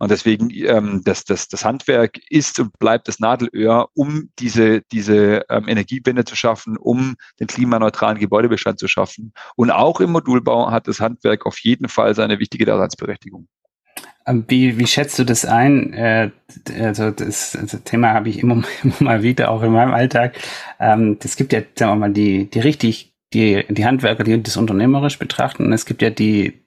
[0.00, 5.44] Und deswegen, ähm, das, das, das Handwerk ist und bleibt das Nadelöhr, um diese, diese
[5.50, 9.34] ähm, Energiewende zu schaffen, um den klimaneutralen Gebäudebestand zu schaffen.
[9.56, 13.46] Und auch im Modulbau hat das Handwerk auf jeden Fall seine wichtige Daseinsberechtigung.
[14.26, 15.92] Wie, wie schätzt du das ein?
[15.94, 16.30] Äh,
[16.78, 20.36] also das, das Thema habe ich immer, immer, mal wieder, auch in meinem Alltag.
[20.78, 24.56] Ähm, es gibt ja, sagen wir mal, die, die richtig, die, die Handwerker, die das
[24.56, 25.66] unternehmerisch betrachten.
[25.66, 26.64] Und es gibt ja die,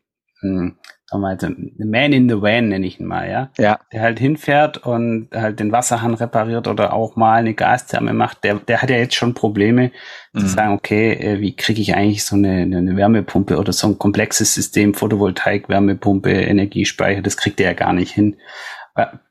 [1.13, 3.49] hm, also The Man in the Van nenne ich ihn mal, ja.
[3.58, 3.80] Ja.
[3.91, 8.43] Der halt hinfährt und halt den Wasserhahn repariert oder auch mal eine Gastherme macht.
[8.43, 9.91] Der, der hat ja jetzt schon Probleme
[10.34, 10.39] mhm.
[10.39, 13.99] zu sagen, okay, äh, wie kriege ich eigentlich so eine, eine Wärmepumpe oder so ein
[13.99, 18.38] komplexes System, Photovoltaik, Wärmepumpe, Energiespeicher, das kriegt er ja gar nicht hin.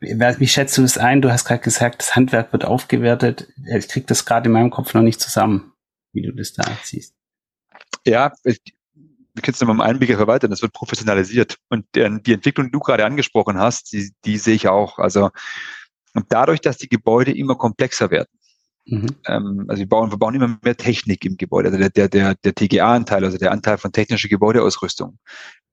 [0.01, 1.23] Wie schätzt du das ein?
[1.23, 3.49] Du hast gerade gesagt, das Handwerk wird aufgewertet.
[3.77, 5.73] Ich kriege das gerade in meinem Kopf noch nicht zusammen,
[6.13, 7.15] wie du das da siehst.
[8.05, 8.33] Ja,
[9.35, 11.57] wir können es nochmal im einen Begriff erweitern, das wird professionalisiert.
[11.69, 14.99] Und die Entwicklung, die du gerade angesprochen hast, die, die sehe ich auch.
[14.99, 15.31] Also
[16.29, 18.29] dadurch, dass die Gebäude immer komplexer werden,
[18.85, 19.07] mhm.
[19.27, 21.69] ähm, also wir bauen, wir bauen immer mehr Technik im Gebäude.
[21.69, 25.19] Also der, der, der, der TGA-Anteil, also der Anteil von technischer Gebäudeausrüstung,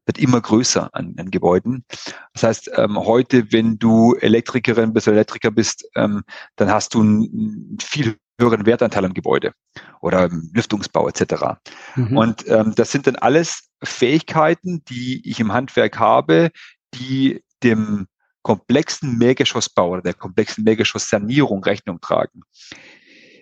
[0.05, 1.85] wird immer größer an, an Gebäuden.
[2.33, 6.23] Das heißt, ähm, heute, wenn du Elektrikerin bist, Elektriker bist, ähm,
[6.55, 9.53] dann hast du ein viel höheren Wertanteil am Gebäude
[10.01, 11.59] oder Lüftungsbau etc.
[11.95, 12.17] Mhm.
[12.17, 16.51] Und ähm, das sind dann alles Fähigkeiten, die ich im Handwerk habe,
[16.95, 18.07] die dem
[18.41, 22.41] komplexen Mehrgeschossbau oder der komplexen Mehrgeschosssanierung Rechnung tragen.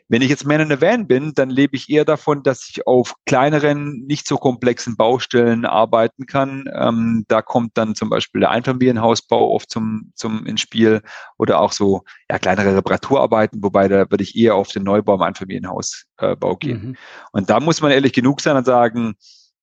[0.10, 2.88] Wenn ich jetzt mehr in einer Van bin, dann lebe ich eher davon, dass ich
[2.88, 6.66] auf kleineren, nicht so komplexen Baustellen arbeiten kann.
[6.74, 11.02] Ähm, da kommt dann zum Beispiel der Einfamilienhausbau oft zum, zum ins Spiel
[11.38, 15.22] oder auch so ja, kleinere Reparaturarbeiten, wobei da würde ich eher auf den Neubau im
[15.22, 16.82] Einfamilienhausbau äh, gehen.
[16.82, 16.98] Mhm.
[17.34, 19.16] Und da muss man ehrlich genug sein und sagen,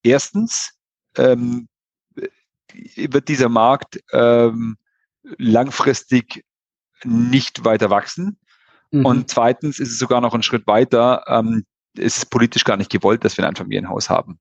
[0.03, 0.73] erstens
[1.17, 1.69] ähm,
[2.97, 4.77] wird dieser Markt ähm,
[5.39, 6.45] langfristig
[7.05, 8.39] nicht weiter wachsen.
[8.95, 9.05] Mhm.
[9.05, 11.25] Und zweitens ist es sogar noch einen Schritt weiter.
[11.27, 11.65] Ähm,
[11.97, 14.39] ist politisch gar nicht gewollt, dass wir ein Einfamilienhaus haben.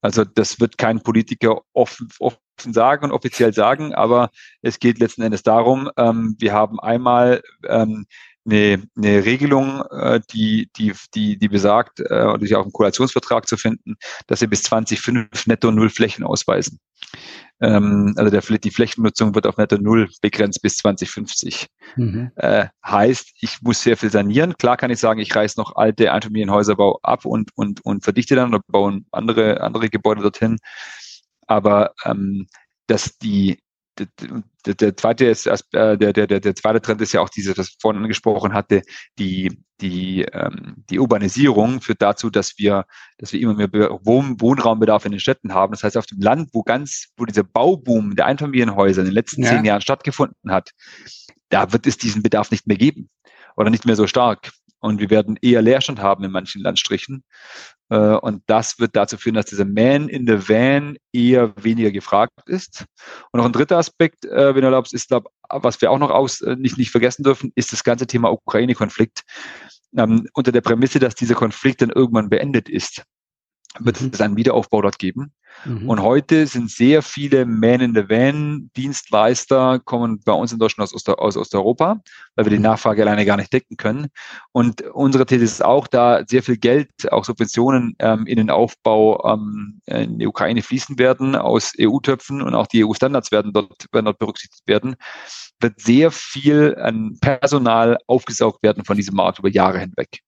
[0.00, 2.38] Also das wird kein Politiker offen, offen
[2.72, 4.30] sagen und offiziell sagen, aber
[4.62, 8.06] es geht letzten Endes darum, ähm, wir haben einmal ähm,
[8.46, 13.56] eine, eine Regelung, äh, die, die, die, die besagt, äh, ist auch im Koalitionsvertrag zu
[13.56, 16.78] finden, dass wir bis 2005 netto null Flächen ausweisen.
[17.60, 21.66] Ähm, also der, die Flächennutzung wird auf netto null begrenzt bis 2050.
[21.96, 22.30] Mhm.
[22.36, 24.56] Äh, heißt, ich muss sehr viel sanieren.
[24.58, 28.54] Klar kann ich sagen, ich reiß noch alte Einfamilienhäuserbau ab und, und, und verdichte dann
[28.54, 30.58] oder bauen andere, andere Gebäude dorthin.
[31.46, 32.46] Aber ähm,
[32.86, 33.58] dass die,
[33.98, 37.56] der, der zweite ist, äh, der, der, der, der zweite Trend ist ja auch diese,
[37.56, 38.82] was ich vorhin angesprochen hatte,
[39.18, 42.86] die, die, ähm, die Urbanisierung führt dazu, dass wir,
[43.18, 45.72] dass wir immer mehr Wohn Wohnraumbedarf in den Städten haben.
[45.72, 49.42] Das heißt, auf dem Land, wo ganz, wo dieser Bauboom der Einfamilienhäuser in den letzten
[49.42, 49.50] ja.
[49.50, 50.70] zehn Jahren stattgefunden hat,
[51.48, 53.10] da wird es diesen Bedarf nicht mehr geben
[53.56, 54.50] oder nicht mehr so stark.
[54.84, 57.24] Und wir werden eher Leerstand haben in manchen Landstrichen.
[57.88, 62.34] Äh, und das wird dazu führen, dass dieser Man in the Van eher weniger gefragt
[62.44, 62.84] ist.
[63.32, 65.10] Und noch ein dritter Aspekt, äh, wenn du erlaubst, ist,
[65.48, 69.22] was wir auch noch aus, äh, nicht, nicht vergessen dürfen, ist das ganze Thema Ukraine-Konflikt.
[69.96, 73.04] Ähm, unter der Prämisse, dass dieser Konflikt dann irgendwann beendet ist.
[73.80, 75.32] Wird es einen Wiederaufbau dort geben.
[75.64, 75.88] Mhm.
[75.88, 82.00] Und heute sind sehr viele Man-in-the-Van-Dienstleister kommen bei uns in Deutschland aus, Oster, aus Osteuropa,
[82.34, 82.64] weil wir die mhm.
[82.64, 84.08] Nachfrage alleine gar nicht decken können.
[84.52, 89.32] Und unsere These ist auch, da sehr viel Geld, auch Subventionen ähm, in den Aufbau
[89.32, 94.06] ähm, in die Ukraine fließen werden aus EU-Töpfen und auch die EU-Standards werden dort, werden
[94.06, 94.96] dort berücksichtigt werden,
[95.60, 100.20] wird sehr viel an Personal aufgesaugt werden von diesem Markt über Jahre hinweg.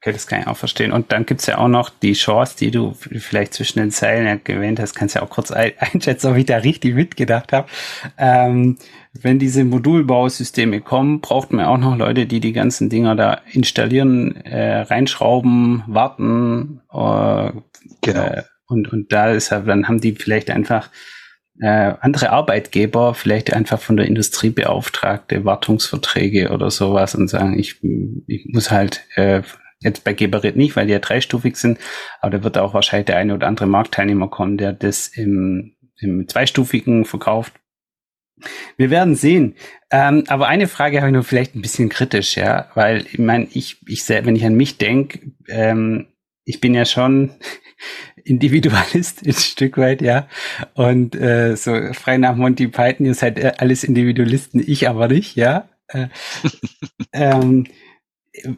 [0.00, 0.92] Okay, das kann ich auch verstehen.
[0.92, 4.78] Und dann gibt's ja auch noch die Chance, die du vielleicht zwischen den Zeilen erwähnt
[4.78, 7.68] hast, kannst ja auch kurz einschätzen, ob ich da richtig mitgedacht habe.
[8.16, 8.76] Ähm,
[9.12, 14.36] wenn diese Modulbausysteme kommen, braucht man auch noch Leute, die die ganzen Dinger da installieren,
[14.44, 16.80] äh, reinschrauben, warten.
[16.92, 17.52] Äh,
[18.02, 18.22] genau.
[18.22, 20.90] Äh, und, und da ist ja, dann haben die vielleicht einfach
[21.60, 27.80] äh, andere Arbeitgeber, vielleicht einfach von der Industrie beauftragte Wartungsverträge oder sowas und sagen, ich,
[28.28, 29.42] ich muss halt äh,
[29.80, 31.78] Jetzt bei Geberit nicht, weil die ja dreistufig sind,
[32.20, 36.26] aber da wird auch wahrscheinlich der eine oder andere Marktteilnehmer kommen, der das im, im
[36.26, 37.52] zweistufigen verkauft.
[38.76, 39.54] Wir werden sehen.
[39.90, 43.46] Ähm, aber eine Frage habe ich nur vielleicht ein bisschen kritisch, ja, weil ich meine,
[43.52, 46.08] ich, ich sehr, wenn ich an mich denke, ähm,
[46.44, 47.32] ich bin ja schon
[48.24, 50.28] Individualist ein Stück weit, ja.
[50.74, 55.68] Und äh, so frei nach Monty Python, ihr seid alles Individualisten, ich aber nicht, ja.
[55.88, 56.08] Äh,
[57.12, 57.66] ähm,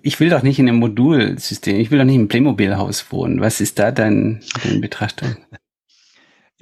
[0.02, 3.40] ich will doch nicht in einem Modulsystem, ich will doch nicht im Playmobil-Haus wohnen.
[3.40, 5.36] Was ist da dein, dein Betrachtung?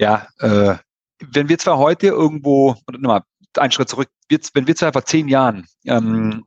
[0.00, 0.76] Ja, äh,
[1.32, 3.22] wenn wir zwar heute irgendwo, oder nochmal,
[3.56, 4.08] einen Schritt zurück,
[4.54, 6.44] wenn wir zwar vor zehn Jahren ähm,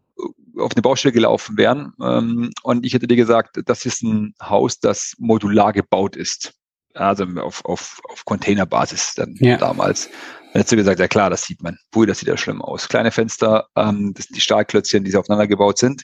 [0.58, 4.80] auf eine Baustelle gelaufen wären ähm, und ich hätte dir gesagt, das ist ein Haus,
[4.80, 6.54] das modular gebaut ist,
[6.94, 9.58] also auf, auf, auf Containerbasis dann ja.
[9.58, 10.10] damals,
[10.52, 11.78] hättest du gesagt, ja klar, das sieht man.
[11.92, 12.88] Pui, das sieht ja schlimm aus.
[12.88, 16.04] Kleine Fenster, ähm, das sind die Stahlklötzchen, die so aufeinander gebaut sind.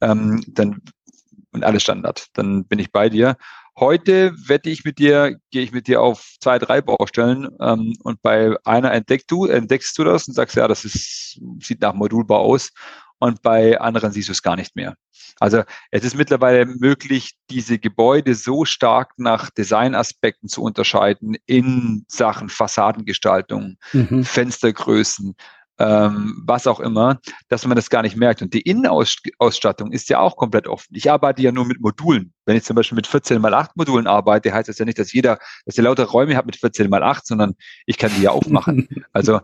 [0.00, 0.80] Ähm, dann
[1.52, 2.26] und alles Standard.
[2.34, 3.36] Dann bin ich bei dir.
[3.78, 8.20] Heute wette ich mit dir, gehe ich mit dir auf zwei, drei Baustellen ähm, und
[8.22, 12.38] bei einer entdeckst du, entdeckst du das und sagst, ja, das ist, sieht nach Modulbau
[12.38, 12.70] aus
[13.18, 14.94] und bei anderen siehst du es gar nicht mehr.
[15.40, 22.48] Also es ist mittlerweile möglich, diese Gebäude so stark nach Designaspekten zu unterscheiden in Sachen
[22.48, 24.24] Fassadengestaltung, mhm.
[24.24, 25.36] Fenstergrößen,
[25.78, 28.42] ähm, was auch immer, dass man das gar nicht merkt.
[28.42, 30.94] Und die Innenausstattung ist ja auch komplett offen.
[30.94, 32.32] Ich arbeite ja nur mit Modulen.
[32.46, 35.12] Wenn ich zum Beispiel mit 14 mal 8 Modulen arbeite, heißt das ja nicht, dass
[35.12, 37.54] jeder, dass ihr lauter Räume hat mit 14 mal 8, sondern
[37.86, 38.88] ich kann die ja aufmachen.
[39.12, 39.40] also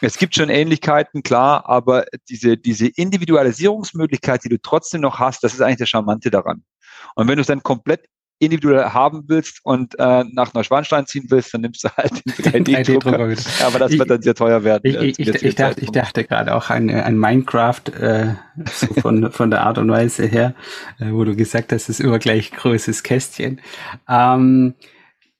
[0.00, 5.54] es gibt schon Ähnlichkeiten, klar, aber diese, diese Individualisierungsmöglichkeit, die du trotzdem noch hast, das
[5.54, 6.64] ist eigentlich der Charmante daran.
[7.14, 8.08] Und wenn du es dann komplett
[8.40, 12.12] individuell haben willst und äh, nach Neuschwanstein ziehen willst, dann nimmst du halt
[12.54, 13.16] den 3D-Drucker.
[13.16, 14.82] 3D aber das ich, wird dann sehr teuer werden.
[14.84, 18.34] Ich, ich, ich, ich dachte, ich dachte gerade auch an, an Minecraft äh,
[18.70, 20.54] so von, von der Art und Weise her,
[20.98, 23.60] äh, wo du gesagt hast, es ist immer gleich großes Kästchen.
[24.08, 24.74] Ähm,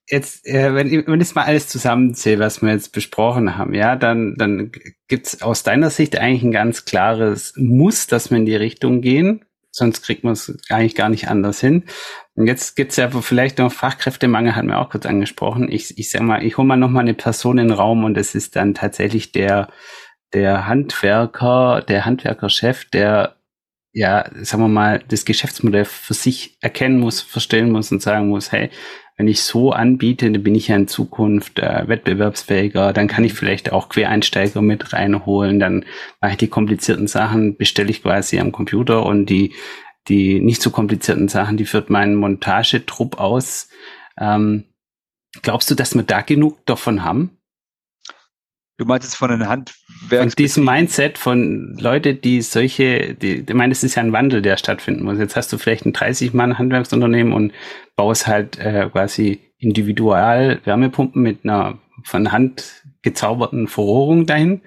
[0.09, 4.35] jetzt, äh, wenn, wenn ich mal alles zusammenzähle, was wir jetzt besprochen haben, ja, dann,
[4.37, 4.73] dann
[5.09, 9.45] gibt's aus deiner Sicht eigentlich ein ganz klares Muss, dass wir in die Richtung gehen.
[9.71, 11.85] Sonst kriegt man es eigentlich gar nicht anders hin.
[12.35, 15.71] Und jetzt gibt's ja vielleicht noch Fachkräftemangel, hat mir auch kurz angesprochen.
[15.71, 18.17] Ich, ich sag mal, ich hole mal noch mal eine Person in den Raum und
[18.17, 19.69] es ist dann tatsächlich der,
[20.33, 23.37] der Handwerker, der Handwerkerchef, der
[23.97, 28.51] ja, sagen wir mal, das Geschäftsmodell für sich erkennen muss, verstehen muss und sagen muss,
[28.51, 28.71] hey,
[29.16, 33.35] wenn ich so anbiete, dann bin ich ja in Zukunft äh, wettbewerbsfähiger, dann kann ich
[33.35, 35.85] vielleicht auch Quereinsteiger mit reinholen, dann
[36.20, 39.55] mache ich die komplizierten Sachen, bestelle ich quasi am Computer und die,
[40.09, 43.68] die nicht so komplizierten Sachen, die führt meinen Montagetrupp aus.
[44.18, 44.64] Ähm,
[45.42, 47.38] glaubst du, dass wir da genug davon haben?
[48.77, 49.84] Du meinst es von den Handwerks...
[50.09, 54.43] Von diesem Mindset von Leute, die solche, die, ich meine, es ist ja ein Wandel,
[54.43, 55.19] der stattfinden muss.
[55.19, 57.53] Jetzt hast du vielleicht ein 30-Mann-Handwerksunternehmen und
[57.97, 64.63] baust halt äh, quasi individual Wärmepumpen mit einer von Hand gezauberten Verrohrung dahin.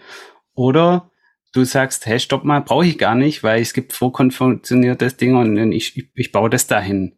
[0.54, 1.12] Oder
[1.54, 5.72] du sagst, hey, stopp mal, brauche ich gar nicht, weil es gibt vorkonfunktioniertes Ding und
[5.72, 7.18] ich, ich, ich baue das dahin.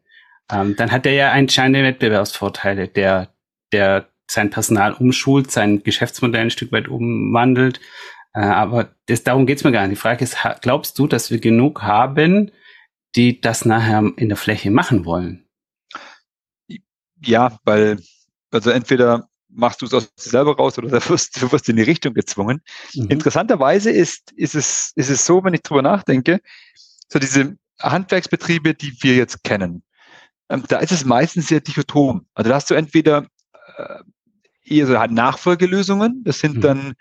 [0.51, 3.33] Ähm, dann hat er ja anscheinend Wettbewerbsvorteile, der,
[3.71, 7.79] der sein Personal umschult, sein Geschäftsmodell ein Stück weit umwandelt.
[8.33, 9.97] Äh, aber das, darum geht's mir gar nicht.
[9.97, 12.51] Die Frage ist, glaubst du, dass wir genug haben,
[13.15, 15.47] die das nachher in der Fläche machen wollen?
[17.21, 17.99] Ja, weil,
[18.51, 21.75] also entweder machst du es aus dir selber raus oder du wirst, du wirst in
[21.75, 22.61] die Richtung gezwungen.
[22.93, 23.09] Mhm.
[23.09, 26.39] Interessanterweise ist, ist, es, ist es so, wenn ich drüber nachdenke,
[27.07, 29.83] so diese Handwerksbetriebe, die wir jetzt kennen,
[30.49, 32.27] ähm, da ist es meistens sehr dichotom.
[32.33, 33.27] Also da hast du entweder
[33.77, 33.99] äh,
[34.71, 36.23] eher so halt Nachfolgelösungen.
[36.23, 36.61] Das sind mhm.
[36.61, 36.93] dann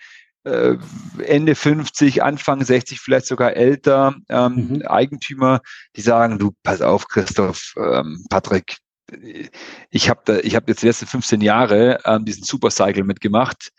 [0.44, 0.76] äh,
[1.24, 4.82] Ende 50, Anfang 60, vielleicht sogar älter ähm, mhm.
[4.86, 5.60] Eigentümer,
[5.96, 8.76] die sagen, du, pass auf, Christoph, ähm, Patrick,
[9.90, 13.70] ich habe da, ich habe jetzt die letzten 15 Jahre ähm, diesen Supercycle mitgemacht.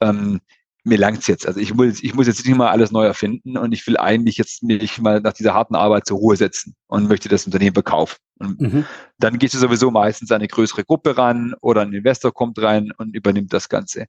[0.00, 0.40] Ähm,
[0.88, 1.46] mir langt's jetzt.
[1.46, 4.36] Also ich muss, ich muss jetzt nicht mal alles neu erfinden und ich will eigentlich
[4.36, 8.16] jetzt mich mal nach dieser harten Arbeit zur Ruhe setzen und möchte das Unternehmen verkaufen.
[8.40, 8.84] Und mhm.
[9.18, 13.14] dann gehst du sowieso meistens eine größere Gruppe ran oder ein Investor kommt rein und
[13.14, 14.06] übernimmt das Ganze.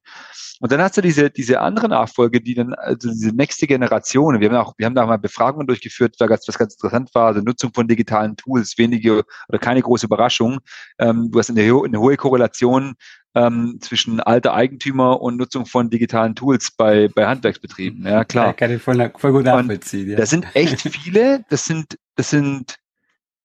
[0.60, 4.48] Und dann hast du diese, diese andere Nachfolge, die dann, also diese nächste Generation, wir
[4.48, 7.40] haben auch, wir haben da mal Befragungen durchgeführt, da ganz, was ganz interessant war, also
[7.40, 10.60] Nutzung von digitalen Tools, wenige oder keine große Überraschung.
[10.98, 12.94] Ähm, du hast eine, eine hohe Korrelation
[13.34, 18.06] ähm, zwischen alter Eigentümer und Nutzung von digitalen Tools bei, bei Handwerksbetrieben.
[18.06, 18.46] Ja, klar.
[18.48, 20.10] Ja, kann ich voll, voll gut nachvollziehen.
[20.10, 20.16] Ja.
[20.16, 22.76] Das sind echt viele, das sind, das sind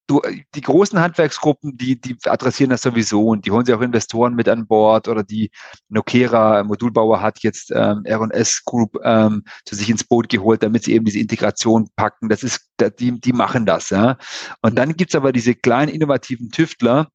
[0.07, 0.21] du,
[0.53, 4.47] die großen Handwerksgruppen, die, die adressieren das sowieso und die holen sich auch Investoren mit
[4.47, 5.51] an Bord oder die
[5.89, 10.93] Nokera, Modulbauer hat jetzt ähm, R&S Group ähm, zu sich ins Boot geholt, damit sie
[10.93, 12.29] eben diese Integration packen.
[12.29, 12.69] Das ist,
[12.99, 13.89] die, die machen das.
[13.89, 14.17] Ja.
[14.61, 17.07] Und dann gibt's aber diese kleinen innovativen Tüftler,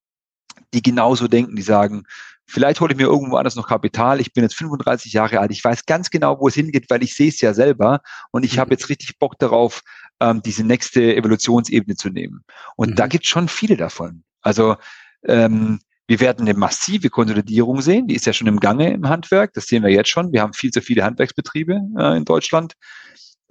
[0.75, 2.05] die genauso denken, die sagen,
[2.51, 4.21] Vielleicht hole ich mir irgendwo anders noch Kapital.
[4.21, 5.53] Ich bin jetzt 35 Jahre alt.
[5.53, 8.01] Ich weiß ganz genau, wo es hingeht, weil ich sehe es ja selber.
[8.33, 8.73] Und ich habe mhm.
[8.73, 9.83] jetzt richtig Bock darauf,
[10.21, 12.45] ähm, diese nächste Evolutionsebene zu nehmen.
[12.75, 12.95] Und mhm.
[12.97, 14.25] da gibt es schon viele davon.
[14.43, 14.77] Also
[15.25, 18.09] ähm, wir werden eine massive Konsolidierung sehen.
[18.09, 19.53] Die ist ja schon im Gange im Handwerk.
[19.55, 20.33] Das sehen wir jetzt schon.
[20.33, 22.75] Wir haben viel zu viele Handwerksbetriebe äh, in Deutschland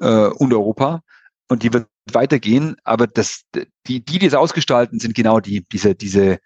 [0.01, 1.03] äh, und Europa.
[1.47, 2.75] Und die wird weitergehen.
[2.83, 6.39] Aber das, die, die, die es ausgestalten, sind genau die, diese, diese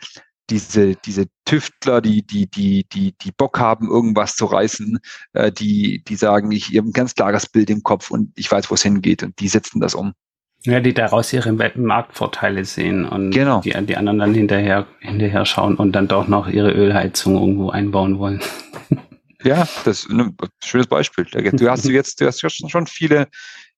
[0.53, 4.99] diese, diese Tüftler, die, die, die, die, die Bock haben, irgendwas zu reißen,
[5.33, 8.69] äh, die, die sagen, ich habe ein ganz klares Bild im Kopf und ich weiß,
[8.69, 10.13] wo es hingeht und die setzen das um.
[10.61, 13.61] Ja, die daraus ihre Marktvorteile sehen und genau.
[13.61, 18.19] die, die anderen dann hinterher, hinterher schauen und dann doch noch ihre Ölheizung irgendwo einbauen
[18.19, 18.41] wollen.
[19.45, 21.25] Ja, das ist ein schönes Beispiel.
[21.25, 23.27] Du hast jetzt, du hast schon viele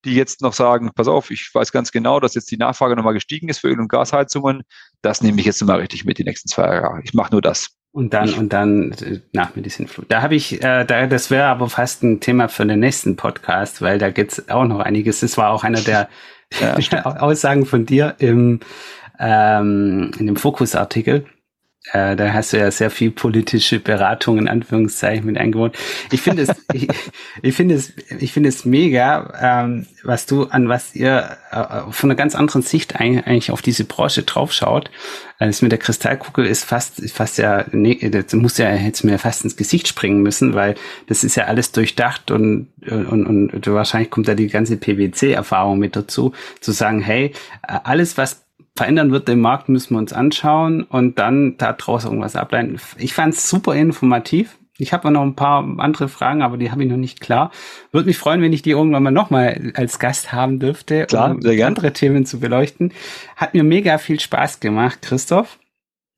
[0.06, 3.14] die jetzt noch sagen, pass auf, ich weiß ganz genau, dass jetzt die Nachfrage nochmal
[3.14, 4.64] gestiegen ist für Öl- und Gasheizungen.
[5.02, 7.02] Das nehme ich jetzt mal richtig mit die nächsten zwei Jahre.
[7.04, 7.72] Ich mache nur das.
[7.92, 10.08] Und dann, und dann äh, nach Medizinflut.
[10.10, 13.82] Da habe ich, äh, da, das wäre aber fast ein Thema für den nächsten Podcast,
[13.82, 15.22] weil da gibt's auch noch einiges.
[15.22, 16.10] Das war auch einer der,
[16.60, 18.60] ja, Aussagen von dir im,
[19.18, 21.26] ähm, in dem Fokus-Artikel
[21.94, 25.78] äh, da hast du ja sehr viel politische Beratung in Anführungszeichen mit eingebaut.
[26.12, 26.88] Ich finde es, ich,
[27.42, 32.10] ich finde es, ich finde es mega, ähm, was du an was ihr äh, von
[32.10, 34.90] einer ganz anderen Sicht eigentlich auf diese Branche draufschaut.
[35.38, 39.20] Das also mit der Kristallkugel ist fast, fast ja, nee, das muss ja jetzt mir
[39.20, 40.76] fast ins Gesicht springen müssen, weil
[41.08, 45.96] das ist ja alles durchdacht und, und, und wahrscheinlich kommt da die ganze PwC-Erfahrung mit
[45.98, 48.45] dazu, zu sagen, hey, alles, was
[48.76, 52.80] verändern wird im Markt, müssen wir uns anschauen und dann daraus irgendwas ableiten.
[52.98, 54.58] Ich fand es super informativ.
[54.78, 57.52] Ich habe noch ein paar andere Fragen, aber die habe ich noch nicht klar.
[57.94, 61.62] Würde mich freuen, wenn ich die irgendwann mal nochmal als Gast haben dürfte, klar, um
[61.62, 62.92] andere Themen zu beleuchten.
[63.38, 65.60] Hat mir mega viel Spaß gemacht, Christoph.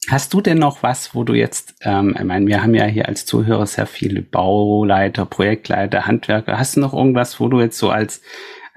[0.10, 3.08] Hast du denn noch was, wo du jetzt, ähm, ich meine, wir haben ja hier
[3.08, 6.58] als Zuhörer sehr viele Bauleiter, Projektleiter, Handwerker.
[6.58, 8.22] Hast du noch irgendwas, wo du jetzt so als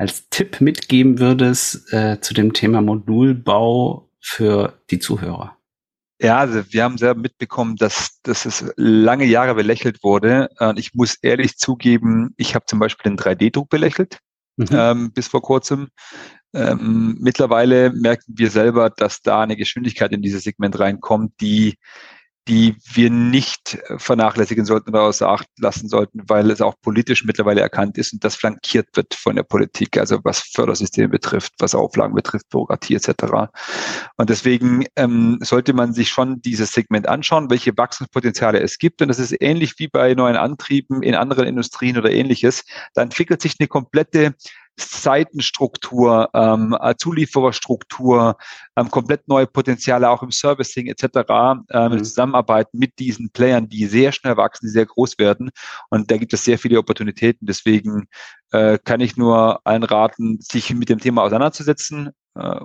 [0.01, 5.59] als Tipp mitgeben würdest äh, zu dem Thema Modulbau für die Zuhörer?
[6.23, 10.49] Ja, also wir haben sehr mitbekommen, dass, dass es lange Jahre belächelt wurde.
[10.77, 14.21] Ich muss ehrlich zugeben, ich habe zum Beispiel den 3D-Druck belächelt
[14.57, 14.67] mhm.
[14.73, 15.89] ähm, bis vor kurzem.
[16.55, 21.77] Ähm, mittlerweile merken wir selber, dass da eine Geschwindigkeit in dieses Segment reinkommt, die
[22.51, 27.61] die wir nicht vernachlässigen sollten oder außer Acht lassen sollten, weil es auch politisch mittlerweile
[27.61, 32.13] erkannt ist und das flankiert wird von der Politik, also was Fördersysteme betrifft, was Auflagen
[32.13, 33.53] betrifft, Bürokratie etc.
[34.17, 39.01] Und deswegen ähm, sollte man sich schon dieses Segment anschauen, welche Wachstumspotenziale es gibt.
[39.01, 42.65] Und das ist ähnlich wie bei neuen Antrieben in anderen Industrien oder ähnliches.
[42.95, 44.35] Da entwickelt sich eine komplette
[44.81, 48.37] Seitenstruktur, ähm, äh, Zuliefererstruktur,
[48.77, 51.65] ähm, komplett neue Potenziale auch im Servicing etc.
[51.71, 52.05] Ähm, mhm.
[52.05, 55.51] Zusammenarbeiten mit diesen Playern, die sehr schnell wachsen, die sehr groß werden.
[55.89, 57.47] Und da gibt es sehr viele Opportunitäten.
[57.47, 58.09] Deswegen
[58.53, 62.11] äh, kann ich nur allen raten, sich mit dem Thema auseinanderzusetzen,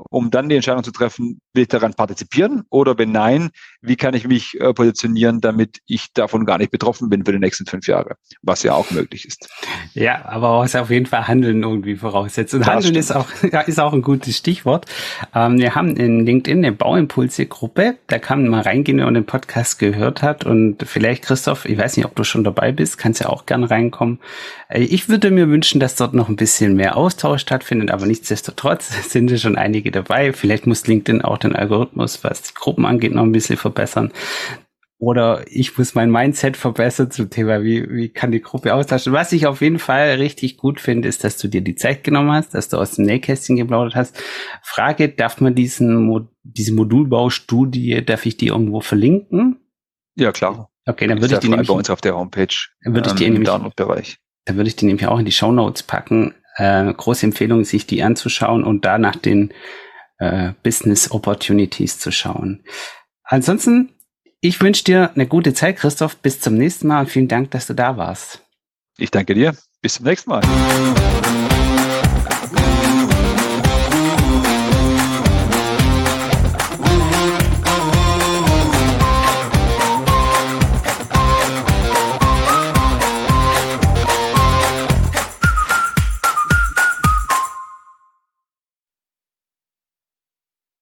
[0.09, 3.49] um dann die Entscheidung zu treffen, will ich daran partizipieren oder wenn nein,
[3.81, 7.39] wie kann ich mich äh, positionieren, damit ich davon gar nicht betroffen bin für die
[7.39, 9.47] nächsten fünf Jahre, was ja auch möglich ist.
[9.93, 12.53] Ja, aber was auf jeden Fall Handeln irgendwie voraussetzt.
[12.53, 12.97] Und das Handeln stimmt.
[12.97, 14.85] ist auch, ist auch ein gutes Stichwort.
[15.33, 19.25] Ähm, wir haben in LinkedIn eine Bauimpulse-Gruppe, da kann man mal reingehen, wenn man den
[19.25, 23.21] Podcast gehört hat und vielleicht, Christoph, ich weiß nicht, ob du schon dabei bist, kannst
[23.21, 24.19] ja auch gerne reinkommen.
[24.69, 29.09] Äh, ich würde mir wünschen, dass dort noch ein bisschen mehr Austausch stattfindet, aber nichtsdestotrotz
[29.09, 30.31] sind ja schon einige dabei.
[30.31, 34.11] Vielleicht muss LinkedIn auch den Algorithmus, was die Gruppen angeht, noch ein bisschen verbessern.
[34.97, 39.11] oder ich muss mein Mindset verbessern zum Thema, wie, wie kann die Gruppe austauschen.
[39.13, 42.31] Was ich auf jeden Fall richtig gut finde, ist, dass du dir die Zeit genommen
[42.31, 44.17] hast, dass du aus dem Nähkästchen geplaudert hast.
[44.63, 49.59] Frage, darf man diesen, diese Modulbaustudie, darf ich die irgendwo verlinken?
[50.15, 50.69] Ja, klar.
[50.87, 52.47] Okay, dann würde ich die nämlich, bei uns auf der Homepage
[52.81, 54.17] dann würde ich die ähm, nämlich, Download-Bereich.
[54.45, 56.35] Dann würde ich die nämlich auch in die Show Notes packen.
[56.55, 59.53] Äh, große Empfehlung, sich die anzuschauen und da nach den
[60.19, 62.63] äh, Business Opportunities zu schauen.
[63.23, 63.93] Ansonsten,
[64.39, 66.17] ich wünsche dir eine gute Zeit, Christoph.
[66.17, 68.43] Bis zum nächsten Mal und vielen Dank, dass du da warst.
[68.97, 69.55] Ich danke dir.
[69.81, 70.41] Bis zum nächsten Mal.